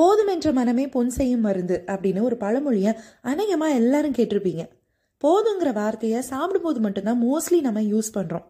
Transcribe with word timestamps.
போதும் 0.00 0.30
என்ற 0.34 0.48
மனமே 0.58 0.84
பொன் 0.88 1.14
செய்யும் 1.18 1.44
மருந்து 1.46 1.76
அப்படின்னு 1.92 2.20
ஒரு 2.28 2.36
பழமொழியை 2.44 2.92
அநேகமாக 3.30 3.78
எல்லாரும் 3.80 4.16
கேட்டிருப்பீங்க. 4.18 4.62
போதுங்கிற 5.22 5.70
வார்த்தையை 5.72 6.20
சாப்பிடும்போது 6.30 6.80
மட்டும்தான் 6.80 7.22
மோஸ்ட்லி 7.26 7.58
நம்ம 7.66 7.80
யூஸ் 7.92 8.16
பண்ணுறோம் 8.16 8.46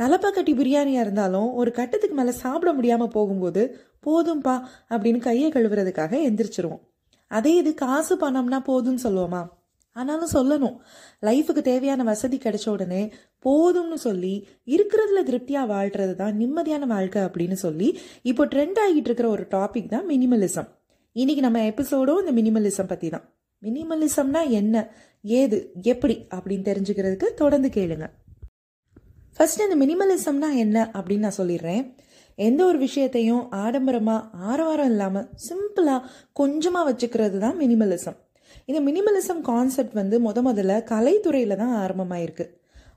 தலைப்பாக்கட்டி 0.00 0.52
பிரியாணியாக 0.58 1.04
இருந்தாலும் 1.04 1.48
ஒரு 1.60 1.70
கட்டத்துக்கு 1.78 2.16
மேலே 2.16 2.32
சாப்பிட 2.42 2.70
முடியாமல் 2.72 3.14
போகும்போது 3.14 3.62
போதும்பா 4.06 4.54
அப்படின்னு 4.92 5.20
கையை 5.26 5.48
கழுவுறதுக்காக 5.52 6.12
எந்திரிச்சிருவோம். 6.28 6.82
அதே 7.30 7.52
இது 7.56 7.70
காசு 7.74 8.14
பணம்னா 8.22 8.58
போதும்னு 8.70 9.04
சொல்லுவோமா? 9.06 9.42
ஆனாலும் 9.96 10.32
சொல்லணும். 10.34 10.76
லைஃபுக்கு 11.26 11.62
தேவையான 11.70 12.02
வசதி 12.02 12.36
கிடைச்ச 12.44 12.66
உடனே 12.68 13.02
போதும்னு 13.44 13.98
சொல்லி 14.06 14.34
இருக்கிறதுல 14.74 15.22
திருப்தியாக 15.22 15.70
வாழ்கிறது 15.74 16.14
தான் 16.16 16.38
நிம்மதியான 16.40 16.86
வாழ்க்கை 16.86 17.22
அப்படின்னு 17.22 17.58
சொல்லி 17.66 17.90
இப்போ 18.22 18.46
ட்ரெண்ட் 18.46 18.80
ஆகிட்டு 18.84 19.10
இருக்கிற 19.10 19.28
ஒரு 19.28 19.46
டாபிக் 19.56 19.92
தான் 19.94 20.08
மினிமலிசம் 20.08 20.70
இன்னைக்கு 21.16 21.42
நம்ம 21.42 21.60
எபிசோடும் 21.60 22.20
இந்த 22.22 22.32
மினிமலிசம் 22.32 22.86
பற்றி 22.86 23.08
தான் 23.08 23.24
மினிமலிசம்னா 23.62 24.50
என்ன? 24.50 24.76
ஏது? 25.22 25.72
எப்படி? 25.82 26.26
அப்படின்னு 26.34 26.64
தெரிஞ்சுக்கிறதுக்கு 26.68 27.26
தொடர்ந்து 27.34 27.68
கேளுங்க. 27.68 28.06
ஃபர்ஸ்ட் 29.36 29.60
இந்த 29.60 29.76
மினிமலிசம்னா 29.84 30.48
என்ன 30.56 30.90
அப்படின்னு 30.92 31.18
நான் 31.18 31.38
சொல்லிடுறேன். 31.38 31.82
எந்த 32.34 32.64
ஒரு 32.64 32.78
விஷயத்தையும் 32.78 33.50
ஆடம்பரமாக 33.50 34.28
ஆரவாரம் 34.32 34.90
இல்லாமல் 34.90 35.28
சிம்பிளாக 35.48 36.08
கொஞ்சமாக 36.32 36.92
வச்சுக்கிறது 36.92 37.38
தான் 37.38 37.58
மினிமலிசம் 37.58 38.18
இந்த 38.64 38.80
மினிமலிசம் 38.80 39.40
கான்செப்ட் 39.40 39.92
வந்து 39.92 40.30
முத 40.30 40.40
முதல்ல 40.48 40.82
கலைத்துறையில் 40.90 41.56
தான் 41.56 41.74
ஆரம்பமாயிருக்கு. 41.84 42.46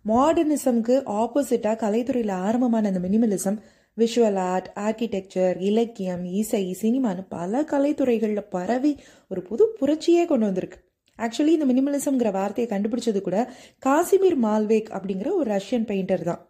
மாடர்னிசம்க்கு 0.08 0.96
ஆப்போசிட்டாக 1.22 1.82
கலைத்துறையில் 1.86 2.36
ஆரம்பமான 2.48 2.88
இந்த 2.88 3.00
மினிமலிசம் 3.08 3.60
விஷுவல் 3.98 4.38
ஆர்ட் 4.38 4.70
ஆர்கிடெக்சர் 4.76 5.62
இலக்கியம் 5.62 6.26
இசை 6.26 6.78
சினிமான்னு 6.82 7.26
பல 7.30 7.62
கலைத்துறைகளில் 7.62 8.50
பரவி 8.50 8.92
ஒரு 9.30 9.42
புது 9.42 9.64
புரட்சியே 9.80 10.26
கொண்டு 10.26 10.46
வந்திருக்கு. 10.46 10.80
ஆக்சுவலி 11.18 11.54
இந்த 11.58 11.66
மினிமலிசம்ங்கிற 11.66 12.32
வார்த்தையை 12.32 12.80
கண்டுபிடிச்சது 12.80 13.22
கூட 13.22 13.38
காசிமீர் 13.86 14.38
மால்வேக் 14.44 14.90
அப்படிங்கிற 14.98 15.32
ஒரு 15.32 15.48
ரஷ்யன் 15.52 15.88
பெயிண்டர் 15.92 16.24
தான். 16.24 16.42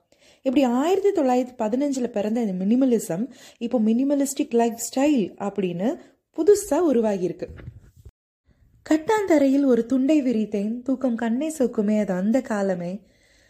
இப்படி 0.42 0.64
ஆயிரத்தி 0.66 1.22
தொள்ளாயிரத்தி 1.22 1.56
பதினஞ்சில் 1.58 2.08
பிறந்த 2.08 2.42
இந்த 2.42 2.66
மினிமலிசம் 2.66 3.28
இப்போ 3.58 3.80
மினிமலிஸ்டிக் 3.80 4.56
லைஃப் 4.62 4.82
ஸ்டைல் 4.88 5.24
அப்படின்னு 5.48 5.96
புதுசாக 6.38 6.90
உருவாகியிருக்கு. 6.92 7.48
கட்டாந்தரையில் 8.90 9.66
ஒரு 9.66 9.86
துண்டை 9.86 10.18
விரித்தேன் 10.22 10.82
தூக்கம் 10.82 11.16
கண்ணை 11.16 11.54
சொக்குமே 11.58 12.00
அது 12.00 12.14
அந்த 12.14 12.42
காலமே. 12.42 13.02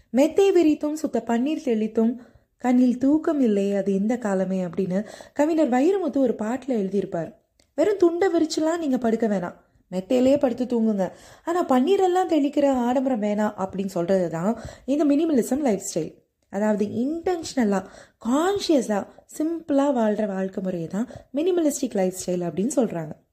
மெத்தை 0.09 0.51
விரித்தும் 0.51 0.93
சுத்த 0.93 1.23
பன்னீர் 1.27 1.63
தெளித்தும் 1.63 2.21
கண்ணில் 2.57 2.97
தூக்கம் 2.97 3.39
இல்லை 3.39 3.73
அது 3.73 3.93
இந்த 3.93 4.17
காலமே 4.17 4.65
அப்படின்னு 4.65 5.05
கவிஞர் 5.33 5.69
வைரமுத்து 5.69 6.17
ஒரு 6.17 6.35
பாட்டில் 6.35 6.77
எழுதியிருப்பார். 6.77 7.31
வெறும் 7.73 7.97
துண்டை 7.97 8.27
விரிச்சுலாம் 8.33 8.77
நீங்கள் 8.77 8.99
படுக்க 8.99 9.27
வேணாம். 9.27 9.55
மெத்தையிலே 9.91 10.39
படுத்து 10.39 10.65
தூங்குங்க. 10.65 11.11
ஆனால் 11.45 11.65
பன்னீரெல்லாம் 11.65 12.31
தெளிக்கிற 12.35 12.67
ஆடம்பரம் 12.87 13.21
வேணாம் 13.21 13.57
அப்படின்னு 13.65 13.85
சொல்கிறது 13.85 14.29
தான் 14.29 14.59
இந்த 14.85 15.05
மினிமலிசம் 15.05 15.61
லைஃப் 15.61 15.85
ஸ்டைல். 15.89 16.13
அதாவது 16.49 16.85
இன்டென்ஷனலாக 16.85 17.85
கான்ஷியஸாக 18.25 19.03
சிம்பிளாக 19.37 19.93
வாழ்கிற 19.93 20.27
வாழ்க்கை 20.27 20.63
முறையை 20.63 20.87
தான் 20.87 21.07
மினிமலிஸ்டிக் 21.33 21.97
லைஃப் 22.01 22.19
ஸ்டைல் 22.21 22.45
அப்படின்னு 22.49 22.75
சொல்கிறாங்க 22.75 23.24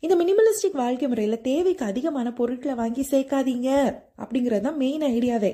இந்த 0.00 0.14
மினிமலிஸ்டிக் 0.16 0.76
வாழ்க்கை 0.80 1.08
முறையில் 1.08 1.40
தேவைக்கு 1.40 1.84
அதிகமான 1.84 2.32
பொருட்களை 2.32 2.74
வாங்கி 2.74 3.06
சேர்க்காதீங்க. 3.10 3.70
அப்படிங்கிறது 4.22 4.60
தான் 4.60 4.76
மெயின் 4.76 5.02
ஐடியாவே 5.02 5.50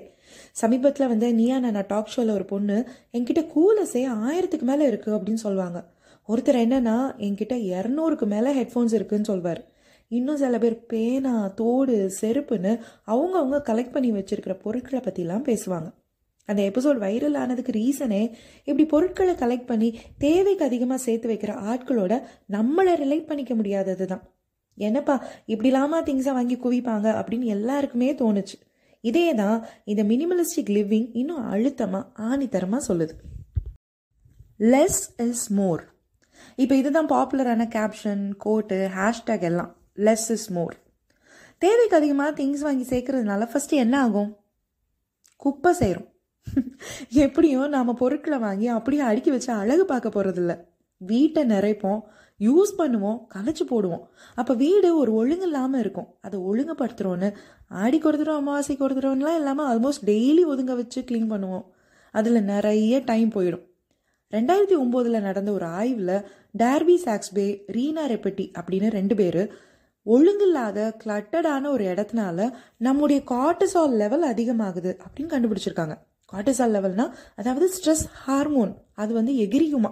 சமீபத்தில் 0.53 1.09
வந்து 1.09 1.29
நீயா 1.35 1.59
நான் 1.59 1.79
டாக் 1.87 2.13
ஷோவில் 2.15 2.35
ஒரு 2.35 2.45
பொண்ணு 2.45 2.77
என்கிட்ட 3.13 3.43
கூலஸே 3.55 4.03
ஆயிரத்துக்கு 4.27 4.67
மேலே 4.71 4.91
இருக்குது 4.91 5.17
அப்படின்னு 5.17 5.45
சொல்லுவாங்க. 5.47 5.81
ஒருத்தர் 6.29 6.61
என்னன்னா 6.65 6.97
என்கிட்ட 7.27 7.57
இரநூறுக்கு 7.73 8.27
மேலே 8.35 8.53
ஹெட்ஃபோன்ஸ் 8.61 8.95
இருக்குன்னு 8.99 9.25
சொல்வார். 9.25 9.63
இன்னும் 10.09 10.37
சில 10.37 10.59
பேர் 10.59 10.79
பேனா 10.87 11.35
தோடு 11.61 11.97
செருப்புன்னு 12.21 12.73
அவங்கவுங்க 13.07 13.61
கலெக்ட் 13.71 13.97
பண்ணி 13.97 14.13
வச்சிருக்கிற 14.13 14.57
பொருட்களை 14.63 15.01
பற்றிலாம் 15.05 15.49
பேசுவாங்க. 15.51 15.89
அந்த 16.49 16.61
எபிசோட் 16.71 16.99
வைரல் 17.05 17.39
ஆனதுக்கு 17.43 17.73
ரீசனே 17.73 18.23
இப்படி 18.69 18.85
பொருட்களை 18.93 19.35
கலெக்ட் 19.43 19.71
பண்ணி 19.71 19.89
தேவைக்கு 20.19 20.65
அதிகமாக 20.65 21.01
சேர்த்து 21.07 21.31
வைக்கிற 21.33 21.53
ஆட்களோட 21.73 22.15
நம்மளை 22.57 22.95
ரிலேட் 23.03 23.29
பண்ணிக்க 23.31 23.55
முடியாதது 23.55 24.07
தான் 24.07 24.25
என்னப்பா 24.79 25.15
இப்படிலாமா 25.53 25.99
திங்ஸை 26.07 26.33
வாங்கி 26.37 26.57
குவிப்பாங்க 26.63 27.09
அப்படின்னு 27.19 27.47
எல்லாருக்குமே 27.57 28.09
தோணுச்சு. 28.21 28.57
இதே 29.01 29.27
தான் 29.35 29.59
இந்த 29.85 30.03
மினிமலிஸ்டிக் 30.11 30.73
லிவிங் 30.77 31.09
இன்னும் 31.21 31.43
அழுத்தமாக 31.53 32.11
ஆணித்தரமாக 32.29 32.87
சொல்லுது. 32.89 33.15
லெஸ் 34.73 35.03
இஸ் 35.27 35.47
மோர் 35.59 35.83
இப்போ 36.63 36.75
இதுதான் 36.81 37.11
பாப்புலரான 37.13 37.63
கேப்ஷன் 37.77 38.25
கோட்டு 38.45 38.79
ஹேஷ்டேக் 38.97 39.45
எல்லாம். 39.51 39.71
லெஸ் 40.07 40.29
இஸ் 40.37 40.49
மோர் 40.57 40.75
தேவைக்கு 41.63 41.97
அதிகமாக 41.99 42.37
திங்ஸ் 42.41 42.65
வாங்கி 42.67 42.87
சேர்க்கறதுனால 42.93 43.49
ஃபஸ்ட்டு 43.53 43.81
என்ன 43.85 43.95
ஆகும்? 44.07 44.31
குப்பை 45.43 45.73
சேரும். 45.81 46.09
எப்படியும் 47.25 47.69
நாம் 47.69 47.99
பொருட்களை 48.01 48.39
வாங்கி 48.39 48.67
அப்படியே 48.67 49.03
அடுக்கி 49.03 49.31
வச்சு 49.31 49.53
அழகு 49.53 49.85
பார்க்க 49.85 50.17
போகிறதில்ல 50.17 50.55
வீட்டை 51.01 51.43
நிறைப்போம் 51.45 52.01
யூஸ் 52.41 52.73
பண்ணுவோம் 52.79 53.19
கலைச்சு 53.35 53.65
போடுவோம். 53.71 54.05
அப்போ 54.35 54.55
வீடு 54.55 54.89
ஒரு 54.97 55.13
ஒழுங்கு 55.13 55.47
இல்லாமல் 55.47 55.81
இருக்கும். 55.81 56.09
அதை 56.21 56.41
ஒழுங்குபடுத்துகிறோன்னு 56.41 57.29
ஆடிக்கு 57.69 58.09
ஒரு 58.09 58.19
தடவை 58.19 58.39
அமாவாசைக்கு 58.41 58.83
ஒரு 58.83 58.95
தடவைலாம் 58.95 59.39
இல்லாமல் 59.41 59.69
ஆல்மோஸ்ட் 59.73 60.05
டெய்லி 60.05 60.43
ஒதுங்க 60.53 60.75
வச்சு 60.75 61.01
க்ளீன் 61.01 61.31
பண்ணுவோம். 61.33 61.65
அதில் 62.11 62.43
நிறைய 62.45 63.01
டைம் 63.05 63.31
போயிடும். 63.33 63.65
ரெண்டாயிரத்தி 64.33 64.77
ஒம்போதில் 64.83 65.21
நடந்த 65.21 65.53
ஒரு 65.53 65.65
ஆய்வில் 65.65 66.17
டார்பி 66.59 66.97
சாக்ஸ்பே 66.97 67.65
ரீனா 67.67 68.05
ரெப்பட்டி 68.13 68.45
அப்படின்னு 68.59 68.89
ரெண்டு 68.91 69.15
பேர் 69.15 69.43
ஒழுங்கில்லாத 70.07 70.79
கிளட்டடான 71.05 71.71
ஒரு 71.71 71.85
இடத்துனால 71.85 72.49
நம்முடைய 72.77 73.21
கார்டிசால் 73.31 73.95
லெவல் 74.03 74.25
அதிகமாகுது 74.33 74.91
அப்படின்னு 75.05 75.33
கண்டுபிடிச்சிருக்காங்க. 75.35 75.97
கார்டிசால் 76.33 76.75
லெவல்னா 76.77 77.07
அதாவது 77.35 77.67
ஸ்ட்ரெஸ் 77.75 78.05
ஹார்மோன் 78.25 78.73
அது 78.95 79.13
வந்து 79.15 79.33
எகிரியுமா. 79.33 79.91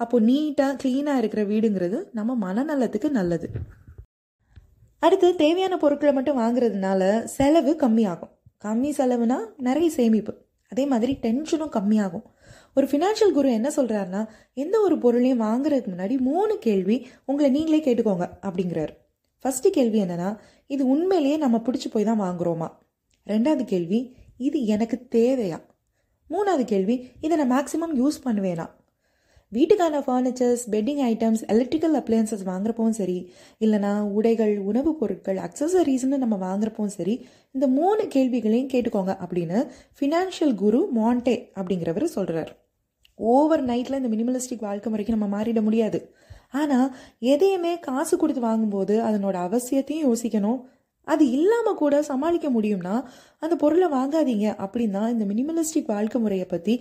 அப்போ 0.00 0.16
நீட்டாக 0.20 0.78
க்ளீனாக 0.82 1.20
இருக்கிற 1.22 1.42
வீடுங்கிறது 1.44 1.98
நம்ம 2.12 2.36
மனநலத்துக்கு 2.46 3.08
நல்லது. 3.10 3.48
அடுத்து 4.98 5.28
தேவையான 5.36 5.74
பொருட்களை 5.76 6.12
மட்டும் 6.14 6.38
வாங்குறதுனால 6.38 7.24
செலவு 7.24 7.72
கம்மியாகும். 7.80 8.32
கம்மி 8.64 8.90
செலவுனா 8.98 9.38
நிறைய 9.56 9.90
சேமிப்பு. 9.90 10.32
அதே 10.72 10.86
மாதிரி 10.86 11.18
டென்ஷனும் 11.22 11.74
கம்மியாகும். 11.76 12.24
ஒரு 12.74 12.86
ஃபினான்ஷியல் 12.86 13.32
குரு 13.32 13.48
என்ன 13.52 13.68
சொல்கிறாருன்னா 13.76 14.22
எந்த 14.54 14.80
ஒரு 14.80 14.98
பொருளையும் 14.98 15.40
வாங்குறதுக்கு 15.40 15.90
முன்னாடி 15.92 16.16
மூணு 16.18 16.54
கேள்வி 16.58 16.96
உங்களை 17.24 17.50
நீங்களே 17.50 17.80
கேட்டுக்கோங்க 17.86 18.26
அப்படிங்கிறாரு. 18.46 18.94
ஃபஸ்ட்டு 19.42 19.74
கேள்வி 19.76 19.98
என்னன்னா 20.02 20.30
இது 20.66 20.82
உண்மையிலேயே 20.86 21.36
நம்ம 21.36 21.56
பிடிச்சி 21.66 21.88
போய் 21.92 22.04
தான் 22.04 22.20
வாங்குறோமா? 22.20 22.68
ரெண்டாவது 23.26 23.64
கேள்வி 23.64 24.00
இது 24.36 24.66
எனக்கு 24.66 25.06
தேவையா? 25.10 25.60
மூணாவது 26.30 26.64
கேள்வி 26.64 27.08
இதை 27.20 27.44
நான் 27.44 27.52
மேக்ஸிமம் 27.52 27.96
யூஸ் 27.96 28.18
பண்ணுவேனா? 28.24 28.70
வீட்டுக்கான 29.52 30.00
furnitures 30.06 30.64
bedding 30.70 31.00
items 31.02 31.46
electrical 31.46 31.94
appliances 31.94 32.44
வாங்குறப்பவும் 32.46 32.88
சரி 32.88 33.32
இல்லைனா 33.60 34.00
உடைகள் 34.00 34.58
உணவுப் 34.58 34.98
பொருட்கள் 34.98 35.36
அக்சசரிஸ்னு 35.36 36.16
நம்ம 36.16 36.36
வாங்குறப்பவும் 36.36 36.86
சரி 36.86 37.26
இந்த 37.52 37.66
மூணு 37.66 38.08
கேள்விகளையும் 38.08 38.68
கேட்டுக்கோங்க 38.68 39.16
அப்படின்னு 39.26 39.68
ஃபினான்ஷியல் 40.00 40.54
குரு 40.54 40.88
மாண்டே 40.96 41.48
அப்படிங்கிறவர் 41.54 42.04
சொல்கிறார் 42.04 42.64
ஓவர் 43.14 43.64
நைட்டில் 43.64 44.02
இந்த 44.02 44.08
மினிமலிஸ்டிக் 44.08 44.60
வாழ்க்கை 44.60 44.92
முறைக்கு 44.92 45.16
நம்ம 45.16 45.42
மாறிட 45.42 45.62
முடியாது. 45.62 46.14
ஆனால் 46.50 46.96
எதையுமே 47.18 47.78
காசு 47.78 48.16
கொடுத்து 48.16 48.40
வாங்கும்போது 48.40 49.02
அதனோட 49.02 49.36
அவசியத்தையும் 49.46 50.12
யோசிக்கணும். 50.12 50.60
அது 51.06 51.24
இல்லாமல் 51.30 51.80
கூட 51.80 51.94
சமாளிக்க 52.02 52.48
முடியும்னா 52.50 52.94
அந்த 53.38 53.54
பொருளை 53.56 53.88
வாங்காதீங்க 53.88 54.46
அப்படின்னா 54.64 55.02
இந்த 55.14 55.24
மினிமலிஸ்டிக் 55.30 55.92
வாழ்க்கை 55.94 56.20
முறையை 56.20 56.46
பற்றி 56.46 56.74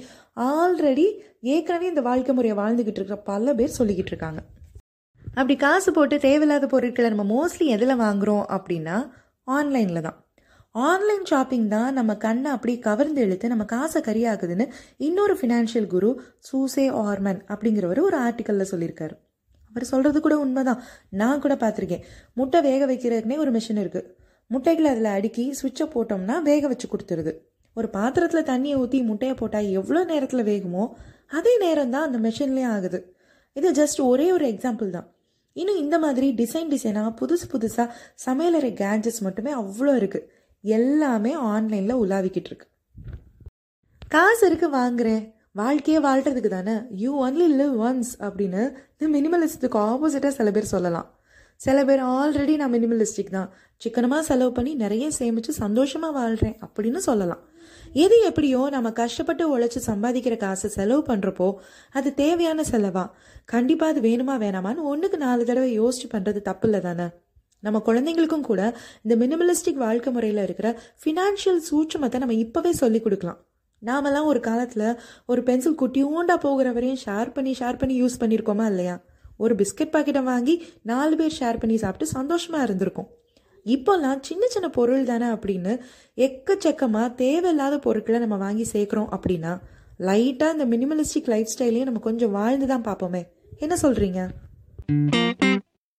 ஆல்ரெடி 0.49 1.07
ஏற்கனவே 1.53 1.87
இந்த 1.87 2.01
வாழ்க்கை 2.01 2.33
முறையை 2.35 2.57
வாழ்ந்துக்கிட்டு 2.61 3.01
இருக்கிற 3.01 3.17
பல 3.31 3.53
பேர் 3.53 3.77
சொல்லிக்கிட்டு 3.79 4.13
இருக்காங்க. 4.13 4.41
அப்படி 5.39 5.55
காசு 5.55 5.89
போட்டு 5.91 6.15
தேவையில்லாத 6.19 6.67
பொருட்களை 6.67 7.09
நம்ம 7.13 7.25
மோஸ்ட்லி 7.33 7.65
எதில் 7.65 8.01
வாங்குகிறோம் 8.03 8.45
அப்படின்னா 8.57 8.97
ஆன்லைனில் 9.47 10.05
தான். 10.07 10.19
ஆன்லைன் 10.75 11.25
ஷாப்பிங் 11.25 11.67
தான் 11.67 11.93
நம்ம 11.93 12.11
கண்ணை 12.15 12.49
அப்படி 12.51 12.73
கவர்ந்து 12.79 13.21
இழுத்து 13.21 13.47
நம்ம 13.47 13.65
காசை 13.65 14.01
கரியாகுதுன்னு 14.01 14.65
இன்னொரு 14.97 15.35
ஃபினான்ஷியல் 15.41 15.87
குரு 15.87 16.09
சூசே 16.47 16.85
ஆர்மன் 17.03 17.39
அப்படிங்கிறவர் 17.53 18.01
ஒரு 18.07 18.17
ஆர்டிக்கலில் 18.23 18.71
சொல்லியிருக்காரு. 18.71 19.15
அவர் 19.71 19.89
சொல்கிறது 19.91 20.19
கூட 20.21 20.35
உண்மைதான். 20.37 20.81
நான் 21.21 21.41
கூட 21.41 21.53
பார்த்துருக்கேன். 21.55 22.03
முட்டை 22.33 22.61
வேக 22.61 22.83
வைக்கிறதுக்குனே 22.91 23.37
ஒரு 23.37 23.51
மிஷின் 23.51 23.81
இருக்குது 23.83 24.07
முட்டைகளை 24.51 24.89
அதில் 24.93 25.11
அடுக்கி 25.17 25.45
சுவிட்சை 25.59 25.85
போட்டோம்னா 25.93 26.35
வேக 26.49 26.67
வச்சு 26.71 26.87
கொடுத்துருது. 26.87 27.33
ஒரு 27.77 27.87
பாத்திரத்தில் 27.97 28.49
தண்ணியை 28.51 28.75
ஊற்றி 28.81 28.99
முட்டையை 29.09 29.35
போட்டால் 29.39 29.69
எவ்வளோ 29.79 30.03
நேரத்தில் 30.11 30.47
வேகுமோ 30.49 30.83
அதே 31.37 31.53
நேரம் 31.63 31.93
தான் 31.95 32.05
அந்த 32.07 32.17
மிஷின்லேயே 32.25 32.67
ஆகுது. 32.75 32.99
இது 33.53 33.69
ஜஸ்ட் 33.71 33.99
ஒரே 34.11 34.27
ஒரு 34.31 34.45
எக்ஸாம்பிள் 34.53 34.89
தான். 34.95 35.07
இன்னும் 35.53 35.81
இந்த 35.81 35.97
மாதிரி 36.03 36.27
டிசைன் 36.39 36.71
டிசைனாக 36.73 37.11
புதுசு 37.19 37.45
புதுசாக 37.51 37.87
சமையலறை 38.25 38.71
கேட்ஜெட்ஸ் 38.81 39.21
மட்டுமே 39.27 39.51
அவ்வளோ 39.61 39.93
இருக்குது 40.01 40.27
எல்லாமே 40.63 41.33
ஆன்லைனில் 41.53 42.01
உலாவிக்கிட்டு 42.03 42.49
இருக்கு. 42.51 42.67
காசு 44.15 44.43
இருக்கு 44.47 44.67
வாங்குறேன். 44.69 45.23
வாழ்க்கையே 45.61 45.99
வாழ்கிறதுக்கு 46.05 46.49
தானே? 46.55 46.75
யூ 47.03 47.11
ஒன்லி 47.25 47.47
லிவ் 47.59 47.75
ஒன்ஸ் 47.87 48.13
அப்படின்னு 48.25 48.61
இந்த 48.97 49.07
மினிமலிஸ்ட்டுக்கு 49.15 49.77
ஆப்போசிட்டாக 49.89 50.33
சில 50.39 50.51
பேர் 50.51 50.73
சொல்லலாம். 50.73 51.07
சில 51.61 51.77
பேர் 51.87 52.01
ஆல்ரெடி 52.15 52.53
நான் 52.61 52.73
மினிமலிஸ்டிக் 52.75 53.35
தான். 53.37 53.49
சிக்கனமாக 53.81 54.23
செலவு 54.29 54.51
பண்ணி 54.51 54.71
நிறைய 54.83 55.05
சேமித்து 55.19 55.51
சந்தோஷமாக 55.63 56.15
வாழ்கிறேன் 56.19 56.57
அப்படின்னு 56.65 57.01
சொல்லலாம். 57.07 57.41
எது 58.03 58.15
எப்படியோ 58.29 58.61
நம்ம 58.75 58.91
கஷ்டப்பட்டு 58.99 59.43
உழைச்சி 59.53 59.79
சம்பாதிக்கிற 59.87 60.35
காசை 60.37 60.69
செலவு 60.77 61.01
பண்ணுறப்போ 61.09 61.47
அது 61.97 62.09
தேவையான 62.21 62.63
செலவா? 62.71 63.05
கண்டிப்பாக 63.53 63.93
அது 63.93 64.01
வேணுமா 64.07 64.35
வேணாமான்னு 64.43 64.87
ஒன்றுக்கு 64.91 65.17
நாலு 65.17 65.43
தடவை 65.49 65.69
யோசிச்சு 65.81 66.07
பண்ணுறது 66.13 66.41
தப்பு 66.49 66.67
இல்லை 66.67 66.81
தானே? 66.87 67.07
நம்ம 67.63 67.81
குழந்தைங்களுக்கும் 67.87 68.47
கூட 68.49 68.61
இந்த 69.05 69.13
மினிமலிஸ்டிக் 69.23 69.83
வாழ்க்கை 69.85 70.11
முறையில் 70.15 70.41
இருக்கிற 70.43 70.69
ஃபினான்ஷியல் 71.03 71.61
சூட்சமத்தை 71.69 72.19
நம்ம 72.23 72.37
இப்போவே 72.45 72.71
சொல்லி 72.81 73.01
கொடுக்கலாம். 73.05 73.39
நாமெல்லாம் 73.81 74.29
ஒரு 74.31 74.39
காலத்தில் 74.39 74.87
ஒரு 75.31 75.41
பென்சில் 75.43 75.79
குட்டியூண்டா 75.81 76.35
போகிற 76.45 76.69
வரையும் 76.77 77.01
ஷேர் 77.05 77.31
பண்ணி 77.37 77.51
ஷேர் 77.59 77.79
பண்ணி 77.81 77.95
யூஸ் 78.01 78.21
பண்ணியிருக்கோமா 78.21 78.65
இல்லையா? 78.71 78.95
ஒரு 79.37 79.55
பிஸ்கட் 79.55 79.93
பாக்கெட்டை 79.93 80.23
வாங்கி 80.23 80.55
நாலு 80.81 81.15
பேர் 81.15 81.37
ஷேர் 81.39 81.59
பண்ணி 81.59 81.77
சாப்பிட்டு 81.77 82.13
சந்தோஷமாக 82.17 82.63
இருந்திருக்கும். 82.63 83.09
இப்போல்லாம் 83.65 84.19
சின்ன 84.21 84.47
சின்ன 84.47 84.67
பொருள் 84.69 85.03
தானே 85.03 85.25
அப்படின்னு 85.25 85.73
எக்கச்சக்கமாக 86.17 87.15
தேவையில்லாத 87.15 87.79
பொருட்களை 87.79 88.19
நம்ம 88.19 88.37
வாங்கி 88.37 88.65
சேர்க்குறோம் 88.73 89.11
அப்படின்னா 89.15 89.53
லைட்டாக 89.99 90.55
இந்த 90.55 90.65
மினிமலிஸ்டிக் 90.65 91.31
லைஃப் 91.33 91.53
ஸ்டைலையும் 91.53 91.89
நம்ம 91.89 91.99
கொஞ்சம் 91.99 92.31
வாழ்ந்து 92.31 92.67
தான் 92.67 92.87
பார்ப்போமே. 92.89 93.23
என்ன 93.57 93.75
சொல்கிறீங்க 93.81 94.21